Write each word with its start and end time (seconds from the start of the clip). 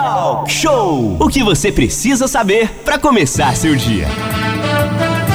Talk 0.00 0.50
Show. 0.50 1.18
O 1.20 1.28
que 1.28 1.42
você 1.42 1.70
precisa 1.70 2.26
saber 2.26 2.70
para 2.86 2.98
começar 2.98 3.54
seu 3.54 3.76
dia. 3.76 4.06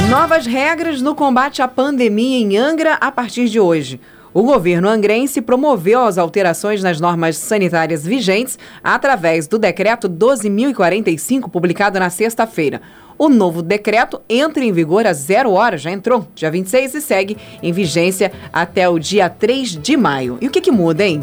Novas 0.09 0.47
regras 0.47 1.03
no 1.03 1.13
combate 1.13 1.61
à 1.61 1.67
pandemia 1.67 2.39
em 2.39 2.57
Angra 2.57 2.95
a 2.95 3.11
partir 3.11 3.47
de 3.47 3.59
hoje. 3.59 4.01
O 4.33 4.41
governo 4.41 4.89
angrense 4.89 5.39
promoveu 5.39 6.01
as 6.01 6.17
alterações 6.17 6.81
nas 6.81 6.99
normas 6.99 7.37
sanitárias 7.37 8.03
vigentes 8.03 8.57
através 8.83 9.47
do 9.47 9.59
decreto 9.59 10.09
12.045, 10.09 11.47
publicado 11.51 11.99
na 11.99 12.09
sexta-feira. 12.09 12.81
O 13.19 13.29
novo 13.29 13.61
decreto 13.61 14.19
entra 14.27 14.65
em 14.65 14.71
vigor 14.71 15.05
às 15.05 15.17
zero 15.17 15.51
hora, 15.51 15.77
já 15.77 15.91
entrou, 15.91 16.27
dia 16.33 16.49
26, 16.49 16.95
e 16.95 17.01
segue 17.01 17.37
em 17.61 17.71
vigência 17.71 18.31
até 18.51 18.89
o 18.89 18.97
dia 18.97 19.29
3 19.29 19.77
de 19.77 19.95
maio. 19.95 20.39
E 20.41 20.47
o 20.47 20.49
que, 20.49 20.59
que 20.59 20.71
muda, 20.71 21.05
hein? 21.05 21.21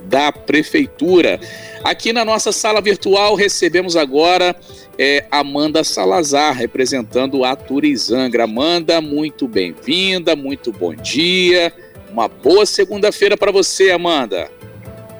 da 0.08 0.32
prefeitura. 0.32 1.38
Aqui 1.84 2.12
na 2.12 2.24
nossa 2.24 2.52
sala 2.52 2.80
virtual 2.80 3.34
recebemos 3.34 3.96
agora 3.96 4.54
é, 4.98 5.24
Amanda 5.30 5.84
Salazar, 5.84 6.54
representando 6.54 7.44
a 7.44 7.54
Turizangra. 7.54 8.44
Amanda, 8.44 9.00
muito 9.00 9.46
bem-vinda, 9.46 10.34
muito 10.34 10.72
bom 10.72 10.94
dia. 10.94 11.72
Uma 12.10 12.28
boa 12.28 12.64
segunda-feira 12.64 13.36
para 13.36 13.52
você, 13.52 13.90
Amanda. 13.90 14.48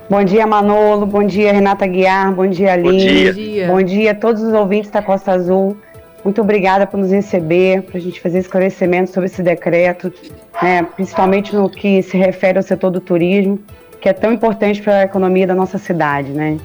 Bom 0.08 0.22
dia, 0.22 0.46
Manolo. 0.46 1.04
Bom 1.04 1.26
dia, 1.26 1.52
Renata 1.52 1.86
Guiar. 1.86 2.32
Bom 2.32 2.46
dia, 2.46 2.72
Aline. 2.72 3.26
Bom 3.26 3.32
dia. 3.34 3.66
Bom 3.66 3.82
dia 3.82 4.10
a 4.12 4.14
todos 4.14 4.40
os 4.42 4.52
ouvintes 4.52 4.90
da 4.90 5.02
Costa 5.02 5.32
Azul. 5.32 5.76
Muito 6.24 6.40
obrigada 6.40 6.86
por 6.86 6.98
nos 6.98 7.10
receber, 7.12 7.82
para 7.82 7.98
a 7.98 8.00
gente 8.00 8.20
fazer 8.20 8.38
esclarecimento 8.38 9.12
sobre 9.12 9.26
esse 9.26 9.42
decreto, 9.42 10.12
né, 10.60 10.82
principalmente 10.82 11.54
no 11.54 11.70
que 11.70 12.02
se 12.02 12.16
refere 12.16 12.58
ao 12.58 12.64
setor 12.64 12.90
do 12.90 13.00
turismo, 13.00 13.60
que 14.06 14.10
é 14.10 14.12
tão 14.12 14.32
importante 14.32 14.80
para 14.80 15.00
a 15.00 15.02
economia 15.02 15.48
da 15.48 15.54
nossa 15.56 15.78
cidade, 15.78 16.30
né? 16.30 16.60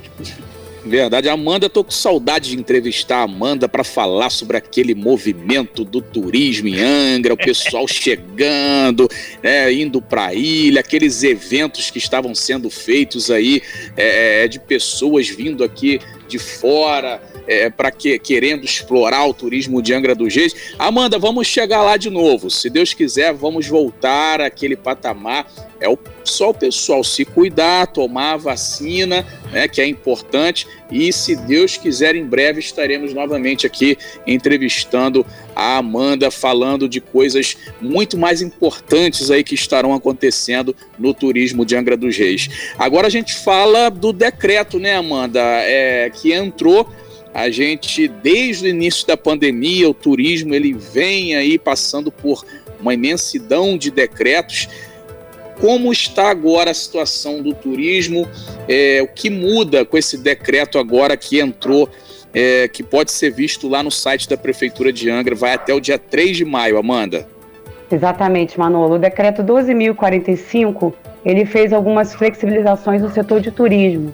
Verdade. 0.86 1.28
Amanda, 1.28 1.68
tô 1.68 1.84
com 1.84 1.90
saudade 1.90 2.52
de 2.52 2.60
entrevistar 2.60 3.18
a 3.18 3.24
Amanda 3.24 3.68
para 3.68 3.84
falar 3.84 4.30
sobre 4.30 4.58
aquele 4.58 4.94
movimento 4.94 5.84
do 5.84 6.04
turismo 6.04 6.68
em 6.68 6.80
Angra, 6.80 7.34
o 7.34 7.38
pessoal 7.38 7.88
chegando, 7.90 9.10
né, 9.42 9.74
indo 9.74 10.00
para 10.00 10.28
a 10.28 10.34
ilha, 10.36 10.82
aqueles 10.82 11.24
eventos 11.24 11.90
que 11.90 11.98
estavam 11.98 12.36
sendo 12.36 12.70
feitos 12.70 13.32
aí 13.32 13.64
é, 13.98 14.44
é, 14.44 14.48
de 14.48 14.60
pessoas 14.60 15.28
vindo 15.28 15.64
aqui 15.64 16.00
de 16.28 16.38
fora, 16.38 17.20
é, 17.48 17.70
para 17.70 17.92
que 17.92 18.18
querendo 18.20 18.66
explorar 18.66 19.26
o 19.26 19.34
turismo 19.34 19.82
de 19.82 19.94
Angra 19.94 20.16
dos 20.16 20.34
Reis. 20.34 20.74
Amanda, 20.78 21.18
vamos 21.18 21.48
chegar 21.48 21.82
lá 21.82 21.98
de 21.98 22.10
novo. 22.10 22.50
Se 22.50 22.70
Deus 22.70 22.94
quiser, 22.94 23.34
vamos 23.34 23.68
voltar 23.68 24.42
àquele 24.42 24.76
patamar. 24.76 25.48
É 25.80 25.90
o, 25.90 25.98
só 26.24 26.52
o 26.52 26.54
pessoal 26.54 27.04
se 27.04 27.26
cuidar, 27.26 27.88
tomar 27.88 28.34
a 28.34 28.38
vacina, 28.38 29.26
né, 29.52 29.68
que 29.68 29.82
é 29.82 29.88
importante. 29.88 30.68
E 30.92 31.12
se 31.12 31.36
Deus 31.36 31.76
quiser, 31.76 32.16
em 32.16 32.24
breve 32.24 32.60
estaremos 32.60 33.14
novamente 33.14 33.66
aqui 33.66 33.98
entrevistando 34.28 35.26
a 35.56 35.78
Amanda, 35.78 36.30
falando 36.30 36.88
de 36.88 37.02
coisas 37.02 37.58
muito 37.82 38.16
mais 38.18 38.42
importantes 38.44 39.32
aí 39.32 39.44
que 39.44 39.56
estarão 39.56 39.94
acontecendo 39.94 40.76
no 41.00 41.14
turismo 41.14 41.66
de 41.66 41.76
Angra 41.76 41.98
dos 41.98 42.16
Reis. 42.16 42.48
Agora 42.78 43.08
a 43.08 43.10
gente 43.10 43.34
fala 43.34 43.90
do 43.90 44.14
decreto, 44.14 44.78
né, 44.78 44.96
Amanda, 44.96 45.42
é, 45.42 46.12
que 46.12 46.32
entrou 46.32 46.88
a 47.34 47.50
gente, 47.50 48.08
desde 48.08 48.66
o 48.66 48.70
início 48.70 49.08
da 49.08 49.16
pandemia, 49.16 49.90
o 49.90 49.94
turismo 49.94 50.54
ele 50.54 50.74
vem 50.74 51.36
aí 51.36 51.58
passando 51.58 52.12
por 52.12 52.44
uma 52.80 52.94
imensidão 52.94 53.78
de 53.78 53.90
decretos. 53.90 54.68
Como 55.60 55.92
está 55.92 56.30
agora 56.30 56.72
a 56.72 56.74
situação 56.74 57.42
do 57.42 57.54
turismo? 57.54 58.28
É, 58.68 59.02
o 59.02 59.08
que 59.08 59.30
muda 59.30 59.86
com 59.86 59.98
esse 59.98 60.18
decreto 60.18 60.78
agora 60.78 61.16
que 61.16 61.40
entrou, 61.40 61.88
é, 62.34 62.68
que 62.68 62.84
pode 62.84 63.12
ser 63.12 63.32
visto 63.32 63.70
lá 63.70 63.82
no 63.82 63.92
site 63.92 64.28
da 64.28 64.36
Prefeitura 64.36 64.92
de 64.92 65.10
Angra, 65.10 65.36
vai 65.36 65.54
até 65.54 65.74
o 65.74 65.80
dia 65.80 65.98
3 65.98 66.38
de 66.38 66.46
maio, 66.46 66.78
Amanda? 66.78 67.28
Exatamente, 67.90 68.58
Manolo. 68.58 68.96
O 68.96 69.00
decreto 69.00 69.44
12.045, 69.44 70.94
ele 71.26 71.46
fez 71.46 71.72
algumas 71.72 72.14
flexibilizações 72.14 73.02
no 73.02 73.10
setor 73.10 73.42
de 73.42 73.52
turismo. 73.52 74.14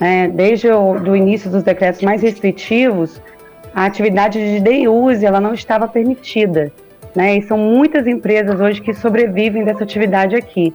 É, 0.00 0.28
desde 0.28 0.70
o 0.70 1.14
início 1.14 1.50
dos 1.50 1.62
decretos 1.62 2.02
mais 2.02 2.20
restritivos, 2.22 3.20
a 3.74 3.84
atividade 3.84 4.38
de 4.38 4.60
day 4.60 4.86
use 4.88 5.24
ela 5.24 5.40
não 5.40 5.54
estava 5.54 5.88
permitida. 5.88 6.72
Né? 7.14 7.36
E 7.36 7.42
são 7.42 7.56
muitas 7.56 8.06
empresas 8.06 8.60
hoje 8.60 8.80
que 8.80 8.92
sobrevivem 8.92 9.64
dessa 9.64 9.84
atividade 9.84 10.34
aqui. 10.34 10.74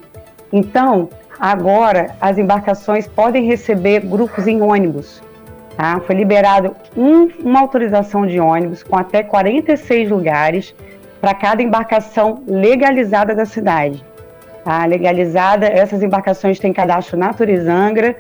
Então, 0.52 1.10
agora 1.40 2.16
as 2.20 2.38
embarcações 2.38 3.08
podem 3.08 3.46
receber 3.46 4.02
grupos 4.02 4.48
em 4.48 4.62
ônibus. 4.62 5.22
Tá? 5.76 6.00
Foi 6.06 6.16
liberado 6.16 6.76
um, 6.96 7.30
uma 7.44 7.60
autorização 7.62 8.26
de 8.26 8.40
ônibus 8.40 8.84
com 8.84 8.98
até 8.98 9.24
46 9.24 10.10
lugares 10.10 10.76
para 11.22 11.34
cada 11.34 11.62
embarcação 11.62 12.44
legalizada 12.48 13.36
da 13.36 13.46
cidade. 13.46 14.04
Tá? 14.64 14.86
Legalizada, 14.86 15.68
essas 15.68 16.02
embarcações 16.02 16.60
têm 16.60 16.74
cadastro 16.74 17.18
na 17.18 17.34
Turizangra 17.34 18.16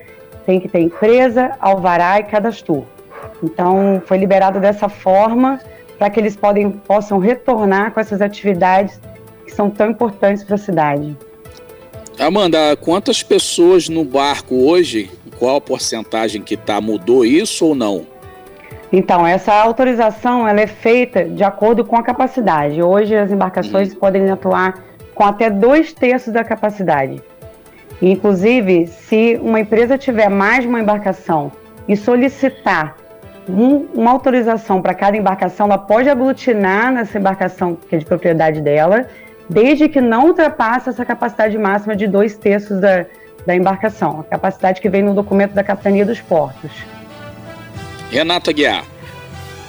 tem 0.45 0.59
que 0.59 0.67
ter 0.67 0.79
empresa, 0.79 1.51
alvará 1.59 2.19
e 2.19 2.23
cadastro. 2.23 2.85
Então, 3.44 4.01
foi 4.05 4.17
liberado 4.17 4.59
dessa 4.59 4.89
forma 4.89 5.59
para 5.97 6.09
que 6.09 6.19
eles 6.19 6.35
podem, 6.35 6.72
possam 6.72 7.19
retornar 7.19 7.91
com 7.91 8.00
essas 8.00 8.22
atividades 8.22 8.99
que 9.45 9.51
são 9.51 9.69
tão 9.69 9.91
importantes 9.91 10.44
para 10.44 10.55
a 10.55 10.57
cidade. 10.57 11.17
Amanda, 12.17 12.75
quantas 12.78 13.23
pessoas 13.23 13.88
no 13.88 14.03
barco 14.03 14.55
hoje? 14.55 15.09
Qual 15.38 15.55
a 15.55 15.61
porcentagem 15.61 16.41
que 16.41 16.55
está? 16.55 16.81
Mudou 16.81 17.25
isso 17.25 17.67
ou 17.67 17.75
não? 17.75 18.05
Então, 18.91 19.25
essa 19.25 19.53
autorização 19.53 20.47
ela 20.47 20.59
é 20.59 20.67
feita 20.67 21.23
de 21.23 21.44
acordo 21.44 21.85
com 21.85 21.95
a 21.95 22.03
capacidade. 22.03 22.81
Hoje 22.81 23.16
as 23.16 23.31
embarcações 23.31 23.94
uhum. 23.94 23.99
podem 23.99 24.29
atuar 24.29 24.83
com 25.13 25.23
até 25.23 25.49
dois 25.49 25.94
terços 25.94 26.33
da 26.33 26.44
capacidade. 26.44 27.22
Inclusive, 28.01 28.87
se 28.87 29.39
uma 29.41 29.59
empresa 29.59 29.97
tiver 29.97 30.29
mais 30.29 30.61
de 30.61 30.67
uma 30.67 30.79
embarcação 30.79 31.51
e 31.87 31.97
solicitar 31.97 32.95
um, 33.47 33.87
uma 33.93 34.11
autorização 34.11 34.81
para 34.81 34.93
cada 34.93 35.17
embarcação, 35.17 35.65
ela 35.65 35.77
pode 35.77 36.09
aglutinar 36.09 36.91
nessa 36.91 37.17
embarcação 37.17 37.75
que 37.75 37.95
é 37.95 37.99
de 37.99 38.05
propriedade 38.05 38.61
dela, 38.61 39.07
desde 39.49 39.89
que 39.89 39.99
não 39.99 40.27
ultrapasse 40.27 40.89
essa 40.89 41.03
capacidade 41.03 41.57
máxima 41.57 41.95
de 41.95 42.07
dois 42.07 42.37
terços 42.37 42.79
da, 42.79 43.05
da 43.45 43.55
embarcação, 43.55 44.19
a 44.19 44.23
capacidade 44.23 44.79
que 44.79 44.89
vem 44.89 45.01
no 45.01 45.13
documento 45.13 45.53
da 45.53 45.63
Capitania 45.63 46.05
dos 46.05 46.21
Portos. 46.21 46.71
Renata 48.11 48.51
Guiar. 48.51 48.83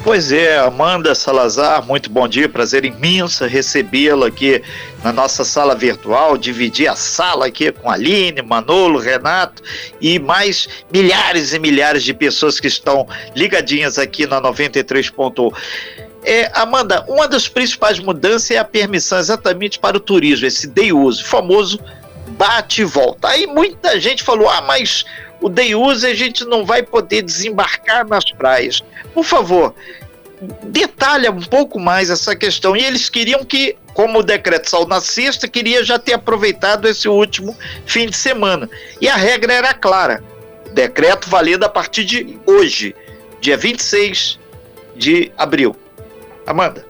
Pois 0.02 0.32
é, 0.32 0.58
Amanda 0.58 1.14
Salazar, 1.14 1.86
muito 1.86 2.08
bom 2.08 2.26
dia, 2.26 2.48
prazer 2.48 2.86
imenso 2.86 3.44
recebê-la 3.44 4.28
aqui 4.28 4.62
na 5.04 5.12
nossa 5.12 5.44
sala 5.44 5.74
virtual, 5.74 6.38
dividir 6.38 6.88
a 6.88 6.96
sala 6.96 7.46
aqui 7.46 7.70
com 7.70 7.90
Aline, 7.90 8.40
Manolo, 8.40 8.98
Renato 8.98 9.62
e 10.00 10.18
mais 10.18 10.66
milhares 10.90 11.52
e 11.52 11.58
milhares 11.58 12.02
de 12.02 12.14
pessoas 12.14 12.58
que 12.58 12.66
estão 12.66 13.06
ligadinhas 13.36 13.98
aqui 13.98 14.26
na 14.26 14.40
93.1. 14.40 15.54
É, 16.24 16.50
Amanda, 16.58 17.04
uma 17.06 17.28
das 17.28 17.46
principais 17.46 17.98
mudanças 17.98 18.50
é 18.50 18.58
a 18.58 18.64
permissão 18.64 19.18
exatamente 19.18 19.78
para 19.78 19.98
o 19.98 20.00
turismo, 20.00 20.46
esse 20.46 20.66
day 20.66 20.94
use, 20.94 21.22
famoso 21.22 21.78
bate 22.40 22.80
e 22.80 22.84
volta. 22.84 23.28
Aí 23.28 23.46
muita 23.46 24.00
gente 24.00 24.22
falou: 24.22 24.48
ah, 24.48 24.62
mas 24.62 25.04
o 25.40 25.48
day 25.48 25.74
use 25.74 26.06
a 26.06 26.14
gente 26.14 26.44
não 26.44 26.64
vai 26.64 26.82
poder 26.82 27.22
desembarcar 27.22 28.06
nas 28.06 28.24
praias. 28.32 28.82
Por 29.14 29.24
favor, 29.24 29.74
detalha 30.62 31.30
um 31.30 31.40
pouco 31.40 31.78
mais 31.78 32.10
essa 32.10 32.34
questão. 32.36 32.76
E 32.76 32.84
eles 32.84 33.08
queriam 33.08 33.44
que, 33.44 33.76
como 33.94 34.18
o 34.18 34.22
decreto 34.22 34.68
saiu 34.68 34.86
na 34.86 35.00
sexta, 35.00 35.48
queria 35.48 35.84
já 35.84 35.98
ter 35.98 36.14
aproveitado 36.14 36.88
esse 36.88 37.08
último 37.08 37.56
fim 37.86 38.06
de 38.06 38.16
semana. 38.16 38.68
E 39.00 39.08
a 39.08 39.16
regra 39.16 39.52
era 39.52 39.74
clara: 39.74 40.22
decreto 40.72 41.28
válido 41.28 41.64
a 41.64 41.68
partir 41.68 42.04
de 42.04 42.38
hoje, 42.46 42.94
dia 43.40 43.56
26 43.56 44.38
de 44.96 45.32
abril. 45.36 45.74
Amanda. 46.46 46.84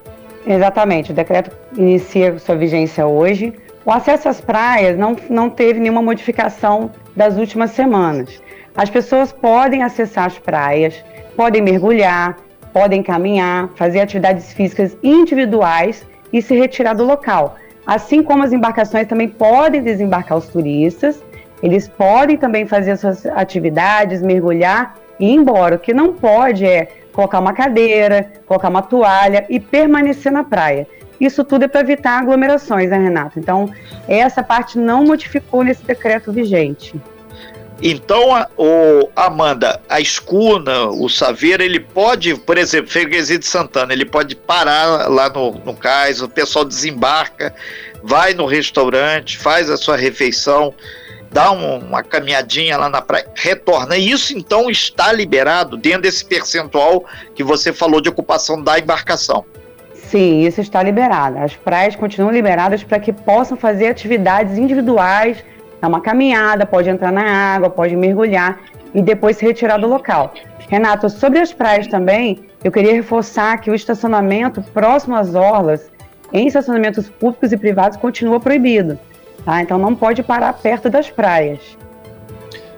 Exatamente, 0.45 1.11
o 1.11 1.13
decreto 1.13 1.51
inicia 1.77 2.39
sua 2.39 2.55
vigência 2.55 3.05
hoje. 3.05 3.53
O 3.85 3.91
acesso 3.91 4.27
às 4.29 4.41
praias 4.41 4.97
não, 4.97 5.15
não 5.29 5.49
teve 5.49 5.79
nenhuma 5.79 6.01
modificação 6.01 6.91
das 7.15 7.37
últimas 7.37 7.71
semanas. 7.71 8.41
As 8.75 8.89
pessoas 8.89 9.31
podem 9.31 9.83
acessar 9.83 10.25
as 10.25 10.39
praias, 10.39 11.03
podem 11.35 11.61
mergulhar, 11.61 12.37
podem 12.71 13.03
caminhar, 13.03 13.69
fazer 13.75 13.99
atividades 13.99 14.53
físicas 14.53 14.97
individuais 15.03 16.05
e 16.31 16.41
se 16.41 16.55
retirar 16.55 16.93
do 16.93 17.03
local. 17.03 17.55
Assim 17.85 18.23
como 18.23 18.43
as 18.43 18.53
embarcações 18.53 19.07
também 19.07 19.27
podem 19.27 19.81
desembarcar 19.81 20.37
os 20.37 20.47
turistas, 20.47 21.21
eles 21.61 21.87
podem 21.87 22.37
também 22.37 22.65
fazer 22.65 22.95
suas 22.97 23.25
atividades, 23.25 24.21
mergulhar 24.21 24.95
e 25.19 25.25
ir 25.25 25.35
embora. 25.35 25.75
O 25.75 25.79
que 25.79 25.93
não 25.93 26.13
pode 26.13 26.65
é 26.65 26.87
colocar 27.11 27.39
uma 27.39 27.53
cadeira, 27.53 28.31
colocar 28.45 28.69
uma 28.69 28.81
toalha 28.81 29.45
e 29.49 29.59
permanecer 29.59 30.31
na 30.31 30.43
praia. 30.43 30.87
Isso 31.21 31.43
tudo 31.43 31.65
é 31.65 31.67
para 31.67 31.81
evitar 31.81 32.17
aglomerações, 32.17 32.89
né, 32.89 32.97
Renato? 32.97 33.37
Então, 33.37 33.71
essa 34.07 34.41
parte 34.41 34.79
não 34.79 35.05
modificou 35.05 35.63
nesse 35.63 35.83
decreto 35.83 36.33
vigente. 36.33 36.99
Então, 37.79 38.35
a, 38.35 38.47
o, 38.57 39.07
Amanda, 39.15 39.79
a 39.87 39.99
escuna, 40.01 40.87
o 40.87 41.07
saveiro, 41.07 41.61
ele 41.61 41.79
pode, 41.79 42.33
por 42.33 42.57
exemplo, 42.57 42.89
Freguesia 42.89 43.37
de 43.37 43.45
Santana, 43.45 43.93
ele 43.93 44.05
pode 44.05 44.35
parar 44.35 45.07
lá 45.07 45.29
no, 45.29 45.51
no 45.63 45.75
cais, 45.75 46.23
o 46.23 46.27
pessoal 46.27 46.65
desembarca, 46.65 47.53
vai 48.01 48.33
no 48.33 48.47
restaurante, 48.47 49.37
faz 49.37 49.69
a 49.69 49.77
sua 49.77 49.97
refeição, 49.97 50.73
dá 51.31 51.51
um, 51.51 51.77
uma 51.77 52.01
caminhadinha 52.01 52.77
lá 52.77 52.89
na 52.89 53.01
praia, 53.01 53.27
retorna. 53.35 53.95
E 53.95 54.09
isso 54.09 54.35
então 54.35 54.71
está 54.71 55.13
liberado 55.13 55.77
dentro 55.77 56.01
desse 56.01 56.25
percentual 56.25 57.05
que 57.35 57.43
você 57.43 57.71
falou 57.71 58.01
de 58.01 58.09
ocupação 58.09 58.59
da 58.61 58.79
embarcação. 58.79 59.45
Sim, 60.11 60.41
isso 60.41 60.59
está 60.59 60.83
liberado. 60.83 61.37
As 61.37 61.55
praias 61.55 61.95
continuam 61.95 62.33
liberadas 62.33 62.83
para 62.83 62.99
que 62.99 63.13
possam 63.13 63.55
fazer 63.55 63.87
atividades 63.87 64.57
individuais 64.57 65.41
dar 65.79 65.87
uma 65.87 66.01
caminhada, 66.01 66.65
pode 66.65 66.89
entrar 66.89 67.13
na 67.13 67.23
água, 67.55 67.69
pode 67.69 67.95
mergulhar 67.95 68.59
e 68.93 69.01
depois 69.01 69.37
se 69.37 69.45
retirar 69.45 69.77
do 69.77 69.87
local. 69.87 70.33
Renato, 70.67 71.09
sobre 71.09 71.39
as 71.39 71.53
praias 71.53 71.87
também, 71.87 72.41
eu 72.61 72.73
queria 72.73 72.91
reforçar 72.91 73.57
que 73.61 73.71
o 73.71 73.73
estacionamento 73.73 74.61
próximo 74.73 75.15
às 75.15 75.33
orlas, 75.33 75.89
em 76.33 76.45
estacionamentos 76.45 77.07
públicos 77.07 77.53
e 77.53 77.57
privados, 77.57 77.97
continua 77.97 78.37
proibido. 78.37 78.99
Tá? 79.45 79.61
Então 79.61 79.77
não 79.77 79.95
pode 79.95 80.21
parar 80.23 80.51
perto 80.51 80.89
das 80.89 81.09
praias. 81.09 81.77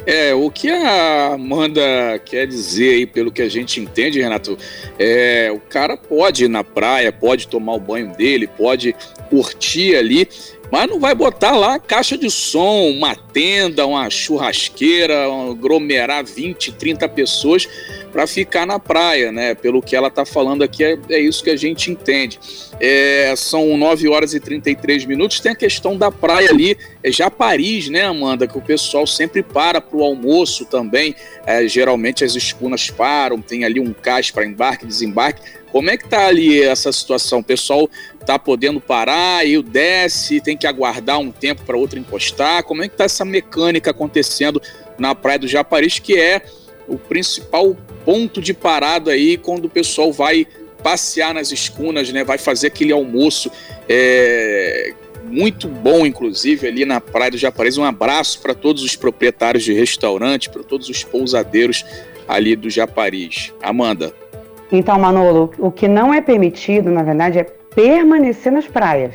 É, 0.05 0.33
o 0.33 0.49
que 0.51 0.69
a 0.69 1.33
Amanda 1.33 1.81
quer 2.25 2.45
dizer 2.45 2.95
aí, 2.95 3.05
pelo 3.05 3.31
que 3.31 3.41
a 3.41 3.49
gente 3.49 3.79
entende, 3.79 4.21
Renato, 4.21 4.57
é 4.99 5.49
o 5.51 5.59
cara 5.59 5.95
pode 5.95 6.45
ir 6.45 6.49
na 6.49 6.63
praia, 6.63 7.11
pode 7.11 7.47
tomar 7.47 7.73
o 7.73 7.79
banho 7.79 8.13
dele, 8.15 8.45
pode 8.45 8.93
curtir 9.29 9.95
ali, 9.95 10.27
mas 10.73 10.89
não 10.89 10.99
vai 10.99 11.13
botar 11.13 11.55
lá 11.55 11.77
caixa 11.77 12.17
de 12.17 12.31
som, 12.31 12.89
uma 12.89 13.15
tenda, 13.15 13.85
uma 13.85 14.09
churrasqueira, 14.09 15.27
aglomerar 15.51 16.25
20, 16.25 16.71
30 16.71 17.07
pessoas 17.09 17.69
para 18.11 18.25
ficar 18.25 18.65
na 18.65 18.79
praia, 18.79 19.31
né? 19.31 19.53
Pelo 19.53 19.83
que 19.83 19.95
ela 19.95 20.07
está 20.07 20.25
falando 20.25 20.63
aqui, 20.63 20.83
é, 20.83 20.97
é, 21.11 21.19
isso 21.19 21.43
que 21.43 21.51
a 21.51 21.55
gente 21.55 21.91
entende. 21.91 22.39
É, 22.79 23.35
são 23.37 23.77
9 23.77 24.09
horas 24.09 24.33
e 24.33 24.39
33 24.39 25.05
minutos. 25.05 25.39
Tem 25.39 25.51
a 25.51 25.55
questão 25.55 25.95
da 25.95 26.09
praia 26.09 26.49
ali, 26.49 26.75
é 27.03 27.11
já 27.11 27.29
Paris, 27.29 27.87
né, 27.87 28.05
Amanda? 28.05 28.47
Que 28.47 28.57
o 28.57 28.61
pessoal 28.61 29.05
sempre 29.05 29.43
para 29.43 29.79
para 29.79 29.95
o 29.95 30.03
almoço 30.03 30.65
também. 30.65 31.15
É, 31.45 31.67
geralmente 31.67 32.23
as 32.23 32.33
escunas 32.33 32.89
param, 32.89 33.39
tem 33.39 33.63
ali 33.63 33.79
um 33.79 33.93
cais 33.93 34.31
para 34.31 34.43
embarque, 34.43 34.87
desembarque. 34.87 35.43
Como 35.73 35.89
é 35.89 35.97
que 35.97 36.07
tá 36.07 36.27
ali 36.27 36.61
essa 36.61 36.91
situação? 36.91 37.39
O 37.39 37.43
pessoal 37.43 37.89
tá 38.27 38.37
podendo 38.37 38.79
parar 38.79 39.43
e 39.43 39.57
o 39.57 39.63
desce, 39.63 40.39
tem 40.39 40.55
que 40.55 40.67
aguardar 40.67 41.17
um 41.19 41.31
tempo 41.31 41.63
para 41.63 41.75
outro 41.75 41.97
encostar. 41.97 42.63
Como 42.63 42.83
é 42.83 42.87
que 42.87 42.95
tá 42.95 43.05
essa 43.05 43.25
mecânica 43.25 43.89
acontecendo 43.89 44.61
na 44.99 45.15
Praia 45.15 45.39
do 45.39 45.47
Japariz, 45.47 45.97
que 45.97 46.15
é 46.15 46.43
o 46.87 46.95
principal 46.95 47.75
ponto 48.05 48.39
de 48.39 48.53
parada 48.53 49.13
aí 49.13 49.35
quando 49.35 49.65
o 49.65 49.69
pessoal 49.69 50.13
vai 50.13 50.45
passear 50.83 51.33
nas 51.33 51.51
escunas, 51.51 52.07
né? 52.11 52.23
Vai 52.23 52.37
fazer 52.37 52.67
aquele 52.67 52.93
almoço 52.93 53.51
é, 53.89 54.93
muito 55.25 55.67
bom, 55.67 56.05
inclusive, 56.05 56.67
ali 56.67 56.85
na 56.85 57.01
Praia 57.01 57.31
do 57.31 57.37
Japariz. 57.37 57.79
Um 57.79 57.83
abraço 57.83 58.39
para 58.41 58.53
todos 58.53 58.83
os 58.83 58.95
proprietários 58.95 59.63
de 59.63 59.73
restaurante, 59.73 60.51
para 60.51 60.61
todos 60.61 60.87
os 60.87 61.03
pousadeiros 61.03 61.83
ali 62.27 62.55
do 62.55 62.69
Japariz. 62.69 63.51
Amanda. 63.59 64.13
Então, 64.75 64.97
Manolo, 64.97 65.51
o 65.59 65.69
que 65.69 65.87
não 65.87 66.11
é 66.11 66.19
permitido, 66.19 66.89
na 66.89 67.03
verdade, 67.03 67.37
é 67.37 67.43
permanecer 67.43 68.51
nas 68.51 68.65
praias, 68.65 69.13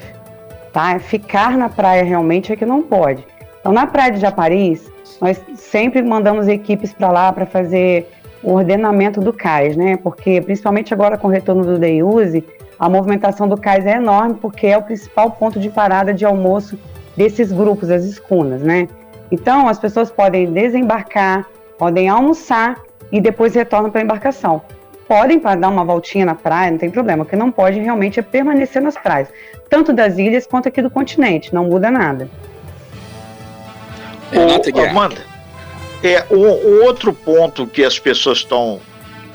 tá? 0.73 0.93
É 0.93 1.01
ficar 1.01 1.59
na 1.59 1.69
praia 1.69 2.05
realmente 2.05 2.53
é 2.53 2.57
que 2.57 2.65
não 2.65 2.81
pode. 2.81 3.27
Então, 3.59 3.73
na 3.73 3.85
praia 3.85 4.13
de 4.13 4.21
Japariz, 4.21 4.89
nós 5.21 5.45
sempre 5.57 6.01
mandamos 6.01 6.47
equipes 6.47 6.93
para 6.93 7.11
lá 7.11 7.33
para 7.33 7.45
fazer 7.45 8.09
o 8.41 8.53
ordenamento 8.53 9.21
do 9.21 9.33
cais, 9.33 9.77
né? 9.77 9.97
Porque, 9.97 10.41
principalmente 10.41 10.95
agora 10.95 11.19
com 11.19 11.27
o 11.27 11.31
retorno 11.31 11.65
do 11.65 11.77
Day 11.77 12.05
Use, 12.05 12.45
a 12.79 12.89
movimentação 12.89 13.49
do 13.49 13.57
cais 13.57 13.85
é 13.85 13.97
enorme, 13.97 14.35
porque 14.35 14.69
é 14.69 14.79
o 14.79 14.83
principal 14.83 15.33
ponto 15.33 15.59
de 15.59 15.71
parada 15.71 16.15
de 16.15 16.25
almoço 16.25 16.79
desses 17.17 17.51
grupos, 17.51 17.89
das 17.89 18.05
escunas, 18.05 18.63
né? 18.63 18.87
Então, 19.33 19.67
as 19.67 19.81
pessoas 19.81 20.09
podem 20.09 20.53
desembarcar, 20.53 21.49
podem 21.77 22.09
almoçar 22.09 22.81
e 23.11 23.21
depois 23.21 23.57
retornam 23.57 23.91
para 23.91 24.03
a 24.03 24.05
embarcação 24.05 24.63
podem 25.09 25.41
dar 25.41 25.69
uma 25.69 25.85
voltinha 25.85 26.27
na 26.27 26.35
praia, 26.35 26.71
não 26.71 26.79
tem 26.79 26.91
problema. 26.91 27.25
O 27.25 27.27
que 27.27 27.35
não 27.35 27.51
pode 27.51 27.81
realmente 27.81 28.21
é 28.21 28.23
permanecer 28.23 28.83
nas 28.83 28.95
praias, 28.95 29.29
tanto 29.71 29.93
das 29.93 30.19
ilhas 30.19 30.47
quanto 30.47 30.69
aqui 30.69 30.83
do 30.83 30.91
continente, 30.91 31.53
não 31.55 31.65
muda 31.65 31.91
nada. 31.91 32.29
Ô, 34.31 34.81
Amanda, 34.81 35.23
é, 36.05 36.25
o, 36.29 36.37
o 36.37 36.85
outro 36.85 37.15
ponto 37.15 37.67
que 37.67 37.83
as 37.83 37.99
pessoas 37.99 38.39
estão 38.39 38.81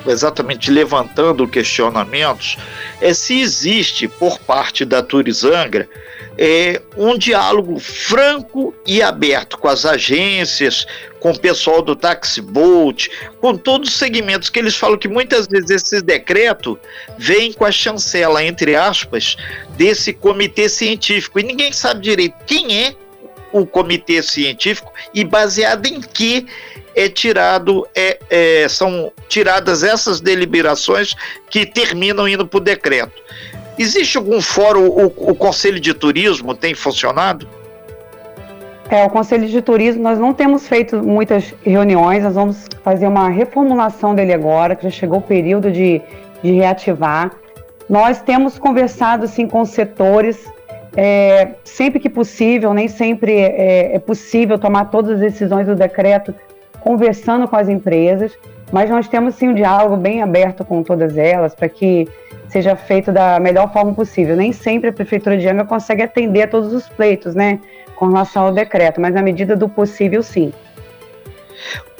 exatamente 0.06 0.70
levantando 0.70 1.48
questionamentos 1.48 2.58
é 3.02 3.14
se 3.14 3.42
existe 3.42 4.08
por 4.08 4.38
parte 4.40 4.86
da 4.86 5.02
Turizangra 5.02 5.90
é, 6.38 6.81
um 6.97 7.18
diálogo 7.18 7.80
franco 7.80 8.74
e 8.85 9.01
aberto 9.01 9.57
com 9.57 9.68
as 9.68 9.85
agências, 9.85 10.85
com 11.19 11.31
o 11.31 11.39
pessoal 11.39 11.81
do 11.81 11.95
Taxi 11.95 12.41
Boat, 12.41 13.09
com 13.39 13.56
todos 13.56 13.89
os 13.89 13.95
segmentos 13.95 14.50
que 14.50 14.59
eles 14.59 14.75
falam 14.75 14.97
que 14.97 15.07
muitas 15.07 15.47
vezes 15.47 15.69
esse 15.69 16.01
decreto 16.01 16.77
vem 17.18 17.53
com 17.53 17.65
a 17.65 17.71
chancela, 17.71 18.44
entre 18.44 18.75
aspas, 18.75 19.38
desse 19.77 20.12
comitê 20.13 20.68
científico. 20.68 21.39
E 21.39 21.44
ninguém 21.44 21.71
sabe 21.71 22.01
direito 22.01 22.35
quem 22.45 22.83
é 22.83 22.95
o 23.51 23.65
comitê 23.65 24.21
científico 24.24 24.91
e 25.13 25.24
baseado 25.24 25.85
em 25.85 26.01
que 26.01 26.47
é 26.95 27.07
tirado 27.07 27.88
é, 27.95 28.19
é, 28.30 28.68
são 28.68 29.12
tiradas 29.27 29.83
essas 29.83 30.19
deliberações 30.19 31.15
que 31.50 31.65
terminam 31.65 32.27
indo 32.27 32.45
para 32.45 32.57
o 32.57 32.62
decreto. 32.62 33.21
Existe 33.78 34.18
algum 34.18 34.40
fórum, 34.40 34.86
o, 34.86 35.06
o 35.06 35.36
Conselho 35.36 35.80
de 35.80 35.94
Turismo 35.94 36.54
tem 36.54 36.74
funcionado? 36.74 37.47
É, 38.90 39.06
o 39.06 39.09
Conselho 39.09 39.47
de 39.47 39.62
Turismo, 39.62 40.04
nós 40.04 40.19
não 40.19 40.33
temos 40.33 40.68
feito 40.68 41.02
muitas 41.02 41.54
reuniões, 41.64 42.24
nós 42.24 42.36
vamos 42.36 42.68
fazer 42.83 43.07
uma 43.07 43.30
reformulação 43.30 44.14
dele 44.14 44.33
agora, 44.33 44.76
que 44.76 44.83
já 44.83 44.92
chegou 44.92 45.19
o 45.19 45.21
período 45.21 45.71
de, 45.71 46.02
de 46.44 46.52
reativar. 46.52 47.31
Nós 47.90 48.21
temos 48.21 48.59
conversado, 48.59 49.28
sim, 49.28 49.47
com 49.47 49.66
setores, 49.66 50.45
é, 50.95 51.56
sempre 51.64 52.00
que 52.00 52.09
possível, 52.09 52.74
nem 52.74 52.88
sempre 52.88 53.36
é, 53.36 53.95
é 53.95 54.00
possível 54.00 54.59
tomar 54.59 54.86
todas 54.86 55.14
as 55.14 55.19
decisões 55.19 55.66
do 55.66 55.76
decreto 55.76 56.33
conversando 56.83 57.47
com 57.47 57.56
as 57.56 57.69
empresas, 57.69 58.31
mas 58.71 58.90
nós 58.90 59.07
temos, 59.07 59.35
sim, 59.35 59.49
um 59.49 59.54
diálogo 59.54 59.95
bem 59.95 60.21
aberto 60.21 60.66
com 60.66 60.83
todas 60.83 61.18
elas, 61.18 61.56
para 61.56 61.69
que 61.69 62.07
seja 62.49 62.75
feito 62.75 63.11
da 63.11 63.40
melhor 63.40 63.71
forma 63.71 63.94
possível. 63.94 64.35
Nem 64.35 64.52
sempre 64.52 64.90
a 64.90 64.94
Prefeitura 64.94 65.37
de 65.37 65.47
Anga 65.47 65.63
consegue 65.63 66.04
atender 66.04 66.44
a 66.44 66.47
todos 66.47 66.73
os 66.73 66.90
pleitos, 66.90 67.33
né, 67.33 67.59
com 67.95 68.07
relação 68.07 68.47
ao 68.47 68.54
decreto, 68.54 68.99
mas 68.99 69.13
na 69.13 69.21
medida 69.21 69.56
do 69.56 69.69
possível, 69.69 70.21
sim. 70.21 70.52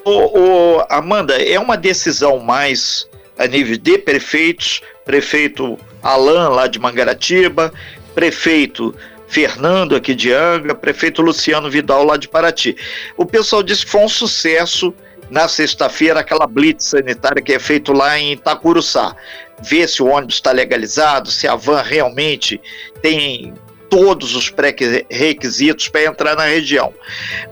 O, 0.05 0.83
Amanda, 0.89 1.41
é 1.41 1.57
uma 1.57 1.77
decisão 1.77 2.39
mais 2.39 3.07
a 3.37 3.47
nível 3.47 3.77
de 3.77 3.97
prefeitos, 3.97 4.81
prefeito 5.05 5.77
Alain 6.01 6.49
lá 6.49 6.67
de 6.67 6.77
Mangaratiba, 6.77 7.71
prefeito 8.13 8.93
Fernando 9.27 9.95
aqui 9.95 10.13
de 10.13 10.31
Anga, 10.31 10.75
prefeito 10.75 11.21
Luciano 11.21 11.69
Vidal 11.69 12.03
lá 12.03 12.17
de 12.17 12.27
Paraty. 12.27 12.75
O 13.17 13.25
pessoal 13.25 13.63
disse 13.63 13.85
que 13.85 13.91
foi 13.91 14.01
um 14.01 14.09
sucesso 14.09 14.93
na 15.29 15.47
sexta-feira 15.47 16.19
aquela 16.19 16.45
blitz 16.45 16.85
sanitária 16.85 17.41
que 17.41 17.53
é 17.53 17.59
feito 17.59 17.93
lá 17.93 18.19
em 18.19 18.33
Itacuruçá 18.33 19.15
ver 19.63 19.87
se 19.87 20.03
o 20.03 20.07
ônibus 20.07 20.35
está 20.35 20.51
legalizado, 20.51 21.31
se 21.31 21.47
a 21.47 21.55
van 21.55 21.81
realmente 21.81 22.59
tem 23.01 23.53
todos 23.89 24.35
os 24.35 24.49
pré-requisitos 24.49 25.87
para 25.87 26.05
entrar 26.05 26.35
na 26.35 26.45
região. 26.45 26.93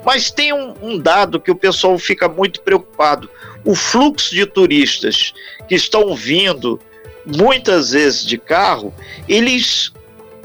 Mas 0.03 0.31
tem 0.31 0.51
um, 0.51 0.73
um, 0.81 0.97
dado 0.97 1.39
que 1.39 1.51
o 1.51 1.55
pessoal 1.55 1.97
fica 1.97 2.27
muito 2.27 2.61
preocupado: 2.61 3.29
o 3.63 3.75
fluxo 3.75 4.33
de 4.33 4.45
turistas 4.45 5.33
que 5.67 5.75
estão 5.75 6.15
vindo 6.15 6.79
muitas 7.25 7.91
vezes 7.91 8.25
de 8.25 8.37
carro, 8.37 8.93
eles 9.29 9.91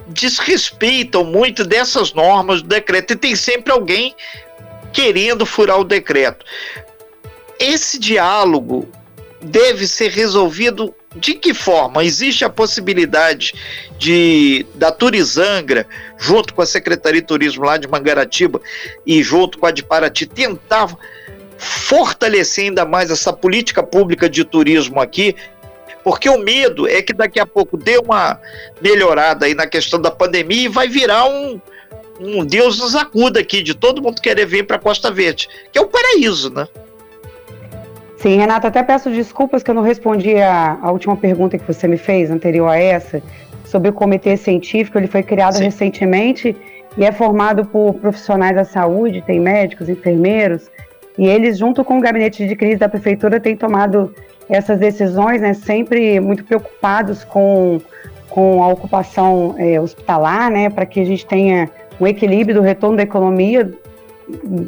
desrespeitam 0.09 1.25
muito 1.25 1.65
dessas 1.65 2.13
normas 2.13 2.63
do 2.63 2.69
decreto 2.69 3.13
e 3.13 3.17
tem 3.17 3.35
sempre 3.35 3.73
alguém 3.73 4.15
querendo 4.93 5.45
furar 5.45 5.81
o 5.81 5.85
decreto. 5.85 6.45
Esse 7.59 7.99
diálogo 7.99 8.89
deve 9.41 9.87
ser 9.87 10.11
resolvido 10.11 10.95
de 11.15 11.35
que 11.35 11.55
forma 11.55 12.05
existe 12.05 12.45
a 12.45 12.51
possibilidade 12.51 13.55
de 13.99 14.67
da 14.75 14.93
Turizangra, 14.93 15.87
junto 16.19 16.55
com 16.55 16.63
a 16.63 16.67
Secretaria 16.67 17.21
de 17.21 17.27
Turismo 17.27 17.65
lá 17.65 17.77
de 17.77 17.89
Mangaratiba 17.89 18.61
e 19.07 19.23
junto 19.23 19.59
com 19.59 19.67
a 19.67 19.71
de 19.71 19.83
Paraty, 19.83 20.27
tentar 20.27 20.95
fortalecer 21.59 22.65
ainda 22.65 22.85
mais 22.85 23.11
essa 23.11 23.33
política 23.33 23.83
pública 23.83 24.29
de 24.29 24.45
turismo 24.45 25.01
aqui, 25.01 25.35
porque 26.07 26.29
o 26.29 26.39
medo 26.39 26.87
é 26.87 27.03
que 27.03 27.13
daqui 27.13 27.41
a 27.41 27.45
pouco 27.45 27.77
dê 27.77 27.99
uma 27.99 28.41
melhorada 28.81 29.45
aí 29.45 29.57
na 29.57 29.67
questão 29.67 30.01
da 30.01 30.09
pandemia 30.09 30.67
e 30.67 30.69
vai 30.69 30.87
virar 30.87 31.29
um, 31.29 31.61
um 32.21 32.47
Deus 32.47 32.79
nos 32.79 32.95
acuda 32.95 33.41
aqui, 33.41 33.61
de 33.61 33.75
todo 33.75 34.01
mundo 34.01 34.23
querer 34.23 34.47
vir 34.47 34.65
para 34.69 34.79
Costa 34.79 35.11
Verde, 35.11 35.49
que 35.73 35.77
é 35.77 35.83
o 35.83 35.89
paraíso, 35.89 36.55
né? 36.55 36.69
Sim, 38.19 38.37
Renata, 38.37 38.69
até 38.69 38.85
peço 38.85 39.11
desculpas 39.11 39.65
que 39.65 39.71
eu 39.73 39.75
não 39.75 39.83
respondi 39.83 40.37
a, 40.37 40.79
a 40.81 40.93
última 40.93 41.17
pergunta 41.17 41.59
que 41.59 41.67
você 41.67 41.89
me 41.89 41.97
fez, 41.97 42.31
anterior 42.31 42.69
a 42.69 42.79
essa, 42.79 43.21
sobre 43.65 43.91
o 43.91 43.93
comitê 43.93 44.37
científico. 44.37 44.97
Ele 44.99 45.09
foi 45.09 45.25
criado 45.25 45.57
Sim. 45.57 45.65
recentemente 45.65 46.55
e 46.97 47.05
é 47.05 47.11
formado 47.11 47.67
por 47.67 47.95
profissionais 47.95 48.55
da 48.55 48.65
saúde, 48.65 49.25
tem 49.27 49.41
médicos, 49.41 49.89
enfermeiros, 49.89 50.71
e 51.19 51.27
eles, 51.27 51.59
junto 51.59 51.85
com 51.85 51.99
o 51.99 52.01
gabinete 52.01 52.47
de 52.47 52.55
crise 52.55 52.77
da 52.77 52.89
prefeitura, 52.89 53.41
têm 53.41 53.57
tomado 53.57 54.15
essas 54.49 54.79
decisões, 54.79 55.41
né, 55.41 55.55
sempre 55.55 56.21
muito 56.21 56.45
preocupados 56.45 57.25
com, 57.25 57.81
com 58.29 58.63
a 58.63 58.69
ocupação 58.69 59.55
é, 59.59 59.81
hospitalar, 59.81 60.51
né, 60.51 60.71
para 60.71 60.87
que 60.87 61.01
a 61.01 61.05
gente 61.05 61.27
tenha 61.27 61.69
um 62.01 62.07
equilíbrio 62.07 62.55
do 62.57 62.61
retorno 62.61 62.97
da 62.97 63.03
economia. 63.03 63.71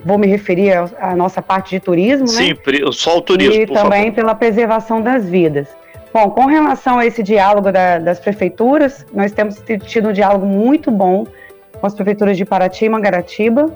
Vou 0.05 0.19
me 0.19 0.27
referir 0.27 0.73
à 1.01 1.17
nossa 1.17 1.43
parte 1.43 1.71
de 1.71 1.81
turismo, 1.81 2.27
né? 2.27 2.33
Sim, 2.33 2.55
só 2.93 3.19
o 3.19 3.21
turismo. 3.21 3.55
E 3.55 3.67
também 3.67 4.05
favor. 4.05 4.15
pela 4.15 4.35
preservação 4.35 5.01
das 5.03 5.29
vidas. 5.29 5.67
Bom, 6.13 6.31
com 6.31 6.47
relação 6.47 6.99
a 6.99 7.07
esse 7.07 7.23
diálogo 7.23 7.71
da, 7.71 7.99
das 7.99 8.19
prefeituras, 8.21 9.05
nós 9.13 9.33
temos 9.33 9.61
tido 9.85 10.09
um 10.09 10.13
diálogo 10.13 10.47
muito 10.47 10.91
bom 10.91 11.27
com 11.73 11.87
as 11.87 11.95
prefeituras 11.95 12.37
de 12.37 12.45
Paraty 12.45 12.87
e 12.87 12.89
Mangaratiba. 12.89 13.67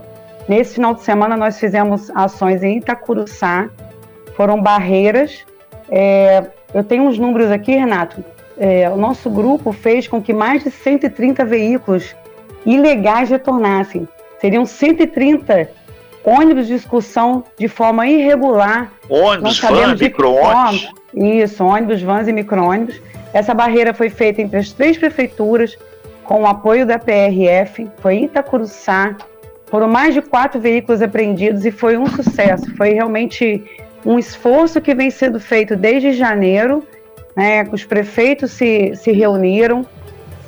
Nesse 0.48 0.74
final 0.74 0.94
de 0.94 1.02
semana, 1.02 1.36
nós 1.36 1.58
fizemos 1.58 2.10
ações 2.14 2.62
em 2.62 2.78
Itacuruçá, 2.78 3.68
foram 4.36 4.60
barreiras. 4.60 5.44
É, 5.94 6.42
eu 6.72 6.82
tenho 6.82 7.04
uns 7.04 7.18
números 7.18 7.50
aqui, 7.50 7.72
Renato. 7.72 8.24
É, 8.58 8.88
o 8.88 8.96
nosso 8.96 9.28
grupo 9.28 9.72
fez 9.72 10.08
com 10.08 10.22
que 10.22 10.32
mais 10.32 10.64
de 10.64 10.70
130 10.70 11.44
veículos 11.44 12.16
ilegais 12.64 13.28
retornassem. 13.28 14.08
Seriam 14.40 14.64
130 14.64 15.68
ônibus 16.24 16.66
de 16.66 16.74
excursão 16.74 17.44
de 17.58 17.68
forma 17.68 18.06
irregular. 18.06 18.90
Ônibus, 19.08 19.60
vans, 19.60 20.00
micro-ônibus. 20.00 20.90
Isso, 21.14 21.62
ônibus, 21.62 22.00
vans 22.00 22.26
e 22.26 22.32
micro-ônibus. 22.32 23.00
Essa 23.34 23.52
barreira 23.52 23.92
foi 23.92 24.08
feita 24.08 24.40
entre 24.40 24.58
as 24.58 24.72
três 24.72 24.96
prefeituras, 24.96 25.76
com 26.24 26.42
o 26.42 26.46
apoio 26.46 26.86
da 26.86 26.98
PRF, 26.98 27.88
foi 27.98 28.14
em 28.14 28.24
Itacuruçá. 28.24 29.16
Foram 29.66 29.88
mais 29.88 30.14
de 30.14 30.22
quatro 30.22 30.60
veículos 30.60 31.02
apreendidos 31.02 31.64
e 31.64 31.70
foi 31.70 31.96
um 31.96 32.06
sucesso. 32.06 32.74
Foi 32.76 32.90
realmente 32.90 33.64
um 34.04 34.18
esforço 34.18 34.80
que 34.80 34.94
vem 34.94 35.10
sendo 35.10 35.38
feito 35.40 35.76
desde 35.76 36.12
janeiro. 36.12 36.82
Né, 37.34 37.66
os 37.72 37.82
prefeitos 37.84 38.50
se, 38.52 38.94
se 38.94 39.10
reuniram, 39.10 39.86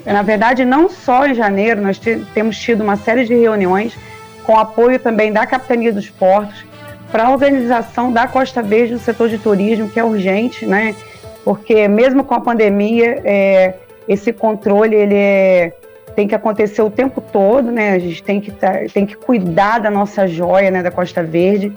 na 0.04 0.22
verdade, 0.22 0.64
não 0.64 0.88
só 0.88 1.26
em 1.26 1.34
janeiro, 1.34 1.80
nós 1.80 1.98
temos 2.34 2.58
tido 2.58 2.82
uma 2.82 2.96
série 2.96 3.24
de 3.24 3.34
reuniões 3.34 3.96
com 4.44 4.58
apoio 4.58 4.98
também 4.98 5.32
da 5.32 5.46
Capitania 5.46 5.92
dos 5.92 6.10
Portos 6.10 6.64
para 7.10 7.24
a 7.24 7.30
organização 7.30 8.12
da 8.12 8.26
Costa 8.26 8.62
Verde 8.62 8.92
no 8.92 8.98
setor 8.98 9.28
de 9.28 9.38
turismo, 9.38 9.88
que 9.88 9.98
é 9.98 10.04
urgente, 10.04 10.66
né? 10.66 10.94
Porque 11.42 11.88
mesmo 11.88 12.24
com 12.24 12.34
a 12.34 12.40
pandemia, 12.40 13.22
é, 13.24 13.74
esse 14.06 14.32
controle 14.32 14.94
ele 14.94 15.14
é, 15.14 15.72
tem 16.14 16.28
que 16.28 16.34
acontecer 16.34 16.82
o 16.82 16.90
tempo 16.90 17.20
todo, 17.20 17.70
né? 17.70 17.92
A 17.92 17.98
gente 17.98 18.22
tem 18.22 18.40
que, 18.40 18.50
tá, 18.50 18.80
tem 18.92 19.06
que 19.06 19.16
cuidar 19.16 19.78
da 19.78 19.90
nossa 19.90 20.26
joia, 20.26 20.70
né, 20.70 20.82
da 20.82 20.90
Costa 20.90 21.22
Verde. 21.22 21.72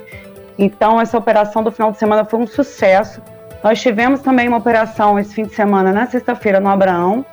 Então, 0.58 1.00
essa 1.00 1.16
operação 1.16 1.62
do 1.62 1.70
final 1.70 1.92
de 1.92 1.98
semana 1.98 2.24
foi 2.24 2.40
um 2.40 2.46
sucesso. 2.46 3.22
Nós 3.62 3.80
tivemos 3.80 4.20
também 4.20 4.48
uma 4.48 4.58
operação 4.58 5.18
esse 5.18 5.34
fim 5.34 5.44
de 5.44 5.54
semana, 5.54 5.92
na 5.92 6.06
sexta-feira, 6.06 6.58
no 6.58 6.68
Abraão, 6.68 7.24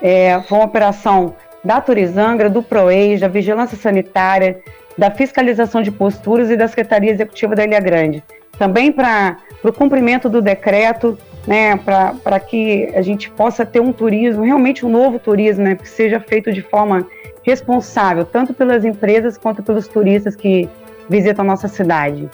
é, 0.00 0.40
foi 0.42 0.58
uma 0.58 0.66
operação 0.66 1.34
da 1.64 1.80
Turizangra, 1.80 2.48
do 2.48 2.62
PROEIS, 2.62 3.20
da 3.20 3.28
Vigilância 3.28 3.76
Sanitária, 3.76 4.60
da 4.96 5.10
Fiscalização 5.10 5.82
de 5.82 5.90
Posturas 5.90 6.50
e 6.50 6.56
da 6.56 6.68
Secretaria 6.68 7.10
Executiva 7.10 7.54
da 7.54 7.64
Ilha 7.64 7.80
Grande. 7.80 8.22
Também 8.58 8.92
para 8.92 9.38
o 9.62 9.72
cumprimento 9.72 10.28
do 10.28 10.40
decreto, 10.40 11.18
né, 11.46 11.76
para 11.76 12.40
que 12.40 12.90
a 12.94 13.02
gente 13.02 13.30
possa 13.30 13.66
ter 13.66 13.80
um 13.80 13.92
turismo, 13.92 14.44
realmente 14.44 14.86
um 14.86 14.88
novo 14.88 15.18
turismo, 15.18 15.64
né, 15.64 15.74
que 15.74 15.88
seja 15.88 16.20
feito 16.20 16.52
de 16.52 16.62
forma 16.62 17.06
responsável, 17.42 18.24
tanto 18.24 18.54
pelas 18.54 18.84
empresas 18.84 19.36
quanto 19.36 19.62
pelos 19.62 19.86
turistas 19.86 20.34
que 20.34 20.68
visitam 21.08 21.44
a 21.44 21.48
nossa 21.48 21.68
cidade. 21.68 22.28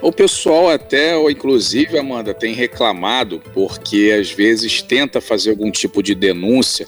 O 0.00 0.12
pessoal 0.12 0.70
até, 0.70 1.16
ou 1.16 1.30
inclusive, 1.30 1.98
Amanda, 1.98 2.34
tem 2.34 2.54
reclamado 2.54 3.40
porque 3.54 4.14
às 4.18 4.30
vezes 4.30 4.82
tenta 4.82 5.20
fazer 5.20 5.50
algum 5.50 5.70
tipo 5.70 6.02
de 6.02 6.14
denúncia 6.14 6.86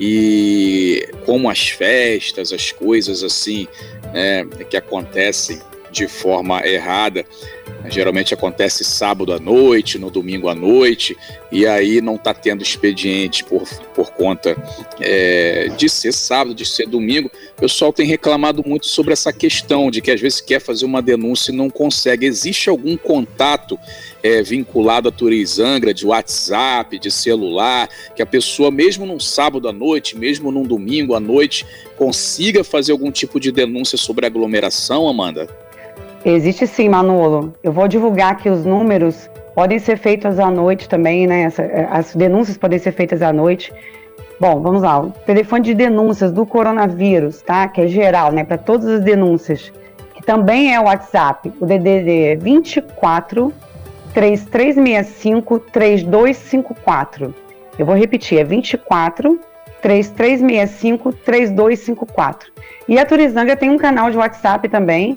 e 0.00 1.08
como 1.24 1.50
as 1.50 1.68
festas, 1.68 2.52
as 2.52 2.72
coisas 2.72 3.22
assim, 3.22 3.68
né, 4.12 4.44
que 4.68 4.76
acontecem 4.76 5.60
de 5.90 6.08
forma 6.08 6.66
errada, 6.66 7.24
geralmente 7.88 8.34
acontece 8.34 8.84
sábado 8.84 9.32
à 9.32 9.38
noite, 9.38 9.98
no 9.98 10.10
domingo 10.10 10.48
à 10.48 10.54
noite, 10.54 11.16
e 11.50 11.66
aí 11.66 12.00
não 12.00 12.16
está 12.16 12.34
tendo 12.34 12.62
expediente 12.62 13.44
por, 13.44 13.64
por 13.94 14.10
conta 14.10 14.56
é, 15.00 15.68
de 15.76 15.88
ser 15.88 16.12
sábado, 16.12 16.54
de 16.54 16.64
ser 16.64 16.86
domingo. 16.86 17.30
O 17.56 17.60
pessoal 17.60 17.92
tem 17.92 18.06
reclamado 18.06 18.62
muito 18.66 18.86
sobre 18.86 19.12
essa 19.12 19.32
questão 19.32 19.90
de 19.90 20.00
que 20.00 20.10
às 20.10 20.20
vezes 20.20 20.40
quer 20.40 20.60
fazer 20.60 20.84
uma 20.84 21.00
denúncia 21.00 21.52
e 21.52 21.54
não 21.54 21.70
consegue. 21.70 22.26
Existe 22.26 22.68
algum 22.68 22.96
contato 22.96 23.78
é, 24.22 24.42
vinculado 24.42 25.08
a 25.08 25.12
Turizangra, 25.12 25.94
de 25.94 26.06
WhatsApp, 26.06 26.98
de 26.98 27.10
celular, 27.10 27.88
que 28.14 28.22
a 28.22 28.26
pessoa, 28.26 28.70
mesmo 28.70 29.06
num 29.06 29.20
sábado 29.20 29.68
à 29.68 29.72
noite, 29.72 30.16
mesmo 30.16 30.50
num 30.50 30.64
domingo 30.64 31.14
à 31.14 31.20
noite, 31.20 31.64
consiga 31.96 32.64
fazer 32.64 32.92
algum 32.92 33.10
tipo 33.10 33.38
de 33.38 33.52
denúncia 33.52 33.96
sobre 33.96 34.26
aglomeração, 34.26 35.08
Amanda? 35.08 35.48
Existe 36.28 36.66
sim, 36.66 36.88
Manolo. 36.88 37.54
Eu 37.62 37.70
vou 37.70 37.86
divulgar 37.86 38.32
aqui 38.32 38.50
os 38.50 38.66
números. 38.66 39.30
Podem 39.54 39.78
ser 39.78 39.96
feitos 39.96 40.40
à 40.40 40.50
noite 40.50 40.88
também, 40.88 41.24
né? 41.24 41.48
Eh, 41.56 41.86
as 41.88 42.16
denúncias 42.16 42.58
podem 42.58 42.80
ser 42.80 42.90
feitas 42.90 43.22
à 43.22 43.32
noite. 43.32 43.72
Bom, 44.40 44.60
vamos 44.60 44.82
lá. 44.82 44.98
O 44.98 45.12
telefone 45.24 45.62
de 45.62 45.72
denúncias 45.72 46.32
do 46.32 46.44
coronavírus, 46.44 47.42
tá? 47.42 47.68
Que 47.68 47.82
é 47.82 47.86
geral, 47.86 48.32
né? 48.32 48.42
Para 48.42 48.58
todas 48.58 48.88
as 48.88 49.00
denúncias. 49.02 49.72
Que 50.14 50.22
também 50.22 50.74
é 50.74 50.80
o 50.80 50.86
WhatsApp. 50.86 51.52
O 51.60 51.64
DDD 51.64 52.24
é 52.24 52.34
24 52.34 53.52
3365 54.12 55.60
3254. 55.60 57.32
Eu 57.78 57.86
vou 57.86 57.94
repetir, 57.94 58.40
é 58.40 58.44
24 58.44 59.38
3365 59.80 61.12
3254. 61.12 62.50
E 62.88 62.98
a 62.98 63.06
Turizanga 63.06 63.56
tem 63.56 63.70
um 63.70 63.78
canal 63.78 64.10
de 64.10 64.16
WhatsApp 64.16 64.68
também, 64.68 65.16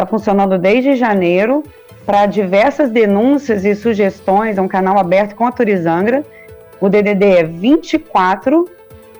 Está 0.00 0.08
funcionando 0.08 0.56
desde 0.56 0.96
janeiro 0.96 1.62
para 2.06 2.24
diversas 2.24 2.90
denúncias 2.90 3.66
e 3.66 3.74
sugestões. 3.74 4.56
É 4.56 4.62
um 4.62 4.66
canal 4.66 4.98
aberto 4.98 5.34
com 5.34 5.44
a 5.44 5.52
Turizangra. 5.52 6.24
O 6.80 6.88
DDD 6.88 7.24
é 7.26 7.44
24 7.44 8.66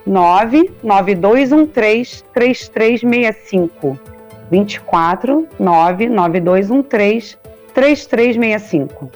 99213 0.06 2.24
3365. 2.32 4.00
24 4.50 5.46
99213 5.58 7.36
3365. 7.74 9.10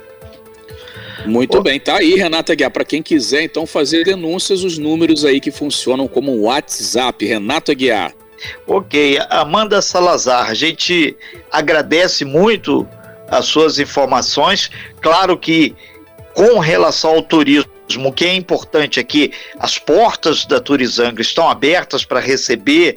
Muito 1.24 1.62
bem, 1.62 1.80
tá 1.80 1.96
aí, 1.96 2.16
Renata 2.16 2.54
Guiar. 2.54 2.70
Para 2.70 2.84
quem 2.84 3.02
quiser, 3.02 3.44
então, 3.44 3.66
fazer 3.66 4.04
denúncias, 4.04 4.62
os 4.62 4.76
números 4.76 5.24
aí 5.24 5.40
que 5.40 5.50
funcionam 5.50 6.06
como 6.06 6.42
WhatsApp. 6.42 7.24
Renata 7.24 7.72
Guiar. 7.72 8.12
Ok, 8.66 9.18
Amanda 9.30 9.80
Salazar, 9.82 10.50
a 10.50 10.54
gente 10.54 11.16
agradece 11.50 12.24
muito 12.24 12.88
as 13.28 13.46
suas 13.46 13.78
informações. 13.78 14.70
Claro 15.00 15.36
que 15.36 15.74
com 16.34 16.58
relação 16.58 17.12
ao 17.12 17.22
turismo, 17.22 17.68
o 17.96 18.12
que 18.12 18.24
é 18.24 18.34
importante 18.34 18.98
é 18.98 19.04
que 19.04 19.32
as 19.58 19.78
portas 19.78 20.44
da 20.44 20.60
Turizanga 20.60 21.22
estão 21.22 21.48
abertas 21.48 22.04
para 22.04 22.20
receber 22.20 22.96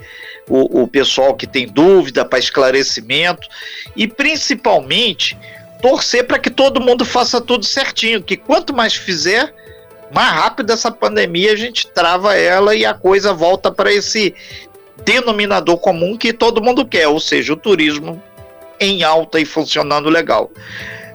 o, 0.50 0.84
o 0.84 0.88
pessoal 0.88 1.36
que 1.36 1.46
tem 1.46 1.68
dúvida, 1.68 2.26
para 2.26 2.40
esclarecimento 2.40 3.48
e 3.96 4.08
principalmente 4.08 5.38
torcer 5.82 6.26
para 6.26 6.40
que 6.40 6.50
todo 6.50 6.82
mundo 6.82 7.06
faça 7.06 7.40
tudo 7.40 7.66
certinho, 7.66 8.24
que 8.24 8.36
quanto 8.36 8.74
mais 8.74 8.96
fizer, 8.96 9.54
mais 10.12 10.32
rápido 10.32 10.72
essa 10.72 10.90
pandemia 10.90 11.52
a 11.52 11.56
gente 11.56 11.88
trava 11.88 12.36
ela 12.36 12.74
e 12.74 12.86
a 12.86 12.94
coisa 12.94 13.34
volta 13.34 13.72
para 13.72 13.92
esse 13.92 14.34
denominador 15.04 15.78
comum 15.78 16.18
que 16.18 16.34
todo 16.34 16.62
mundo 16.62 16.86
quer, 16.86 17.08
ou 17.08 17.20
seja, 17.20 17.54
o 17.54 17.58
turismo 17.58 18.22
em 18.80 19.04
alta 19.04 19.40
e 19.40 19.46
funcionando 19.46 20.10
legal. 20.10 20.52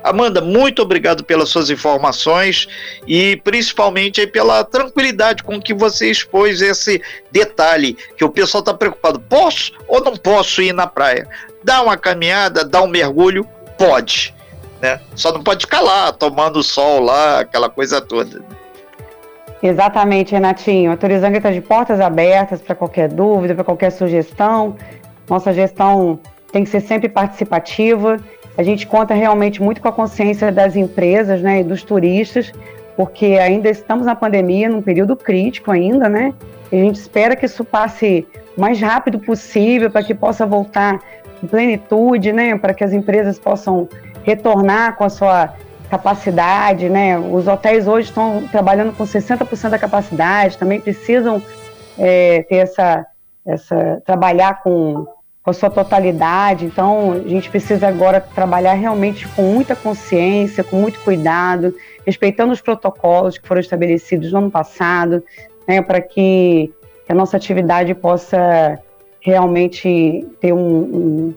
Amanda, 0.02 0.40
muito 0.40 0.82
obrigado 0.82 1.22
pelas 1.22 1.48
suas 1.48 1.70
informações 1.70 2.66
e 3.06 3.36
principalmente 3.36 4.26
pela 4.26 4.64
tranquilidade 4.64 5.44
com 5.44 5.60
que 5.60 5.72
você 5.72 6.10
expôs 6.10 6.60
esse 6.60 7.00
detalhe 7.30 7.96
que 8.16 8.24
o 8.24 8.30
pessoal 8.30 8.60
está 8.60 8.74
preocupado. 8.74 9.20
Posso 9.20 9.72
ou 9.86 10.02
não 10.02 10.16
posso 10.16 10.60
ir 10.60 10.72
na 10.72 10.88
praia? 10.88 11.28
Dá 11.62 11.82
uma 11.82 11.96
caminhada, 11.96 12.64
dá 12.64 12.82
um 12.82 12.88
mergulho? 12.88 13.46
Pode. 13.78 14.34
Né? 14.80 15.00
Só 15.14 15.32
não 15.32 15.44
pode 15.44 15.64
ficar 15.66 15.80
lá 15.80 16.12
tomando 16.12 16.62
sol 16.64 17.00
lá, 17.00 17.40
aquela 17.40 17.70
coisa 17.70 18.00
toda. 18.00 18.44
Exatamente, 19.62 20.32
Renatinho. 20.32 20.90
A 20.90 20.96
Turizanga 20.96 21.36
está 21.36 21.50
de 21.50 21.60
portas 21.60 22.00
abertas 22.00 22.60
para 22.60 22.74
qualquer 22.74 23.08
dúvida, 23.08 23.54
para 23.54 23.62
qualquer 23.62 23.90
sugestão. 23.90 24.76
Nossa 25.30 25.52
gestão 25.52 26.18
tem 26.50 26.64
que 26.64 26.70
ser 26.70 26.80
sempre 26.80 27.08
participativa. 27.08 28.18
A 28.58 28.62
gente 28.62 28.86
conta 28.86 29.14
realmente 29.14 29.62
muito 29.62 29.80
com 29.80 29.88
a 29.88 29.92
consciência 29.92 30.50
das 30.50 30.74
empresas 30.74 31.40
né, 31.40 31.60
e 31.60 31.64
dos 31.64 31.84
turistas, 31.84 32.52
porque 32.96 33.38
ainda 33.40 33.70
estamos 33.70 34.04
na 34.04 34.16
pandemia, 34.16 34.68
num 34.68 34.82
período 34.82 35.16
crítico 35.16 35.70
ainda, 35.70 36.08
né? 36.08 36.34
E 36.70 36.76
a 36.76 36.80
gente 36.80 36.96
espera 36.96 37.36
que 37.36 37.46
isso 37.46 37.64
passe 37.64 38.26
o 38.56 38.60
mais 38.60 38.80
rápido 38.80 39.18
possível 39.20 39.90
para 39.90 40.02
que 40.02 40.14
possa 40.14 40.44
voltar 40.44 41.00
em 41.42 41.46
plenitude, 41.46 42.32
né? 42.32 42.58
Para 42.58 42.74
que 42.74 42.82
as 42.82 42.92
empresas 42.92 43.38
possam 43.38 43.88
retornar 44.24 44.96
com 44.96 45.04
a 45.04 45.08
sua 45.08 45.54
capacidade, 45.92 46.88
né? 46.88 47.18
Os 47.18 47.46
hotéis 47.46 47.86
hoje 47.86 48.08
estão 48.08 48.48
trabalhando 48.50 48.96
com 48.96 49.04
60% 49.04 49.68
da 49.68 49.78
capacidade, 49.78 50.56
também 50.56 50.80
precisam 50.80 51.42
é, 51.98 52.44
ter 52.44 52.56
essa, 52.56 53.06
essa 53.44 54.02
trabalhar 54.02 54.62
com, 54.62 55.06
com 55.42 55.50
a 55.50 55.52
sua 55.52 55.68
totalidade. 55.68 56.64
Então, 56.64 57.12
a 57.12 57.28
gente 57.28 57.50
precisa 57.50 57.88
agora 57.88 58.22
trabalhar 58.22 58.72
realmente 58.72 59.28
com 59.28 59.42
muita 59.42 59.76
consciência, 59.76 60.64
com 60.64 60.76
muito 60.76 60.98
cuidado, 61.00 61.74
respeitando 62.06 62.54
os 62.54 62.62
protocolos 62.62 63.36
que 63.36 63.46
foram 63.46 63.60
estabelecidos 63.60 64.32
no 64.32 64.38
ano 64.38 64.50
passado, 64.50 65.22
né, 65.68 65.82
para 65.82 66.00
que 66.00 66.72
a 67.06 67.12
nossa 67.12 67.36
atividade 67.36 67.94
possa 67.94 68.78
realmente 69.20 70.26
ter 70.40 70.54
um, 70.54 70.58
um, 70.58 71.34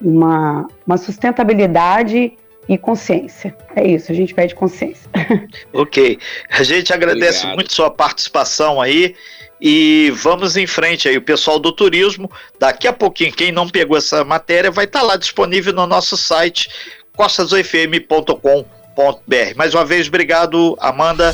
uma, 0.00 0.68
uma 0.86 0.96
sustentabilidade 0.96 2.38
e 2.68 2.76
consciência. 2.76 3.56
É 3.74 3.86
isso, 3.86 4.12
a 4.12 4.14
gente 4.14 4.34
pede 4.34 4.54
consciência. 4.54 5.08
Ok. 5.72 6.18
A 6.50 6.62
gente 6.62 6.92
agradece 6.92 7.38
Obrigado. 7.38 7.54
muito 7.54 7.72
sua 7.72 7.90
participação 7.90 8.80
aí 8.80 9.14
e 9.60 10.12
vamos 10.16 10.56
em 10.56 10.66
frente 10.66 11.08
aí. 11.08 11.16
O 11.16 11.22
pessoal 11.22 11.58
do 11.58 11.72
turismo, 11.72 12.30
daqui 12.58 12.86
a 12.86 12.92
pouquinho, 12.92 13.32
quem 13.32 13.52
não 13.52 13.68
pegou 13.68 13.96
essa 13.96 14.24
matéria, 14.24 14.70
vai 14.70 14.84
estar 14.84 15.00
tá 15.00 15.06
lá 15.06 15.16
disponível 15.16 15.72
no 15.72 15.86
nosso 15.86 16.16
site 16.16 16.68
costasofm.com.br. 17.16 19.56
Mais 19.56 19.74
uma 19.74 19.84
vez, 19.84 20.08
obrigado, 20.08 20.76
Amanda. 20.80 21.32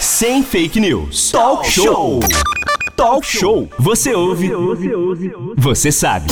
Sem 0.00 0.42
fake 0.42 0.80
news. 0.80 1.30
Talk 1.30 1.68
show. 1.68 2.20
Talk 2.96 3.26
show. 3.26 3.68
Você 3.78 4.14
ouve. 4.14 4.50
Você 5.56 5.92
sabe. 5.92 6.28